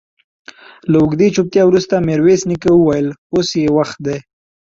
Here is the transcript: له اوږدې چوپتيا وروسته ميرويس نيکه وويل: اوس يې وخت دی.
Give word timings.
له 0.91 0.97
اوږدې 1.01 1.27
چوپتيا 1.35 1.63
وروسته 1.65 2.03
ميرويس 2.07 2.41
نيکه 2.49 2.71
وويل: 2.73 3.07
اوس 3.33 3.49
يې 3.61 3.67
وخت 3.77 3.97
دی. 4.05 4.17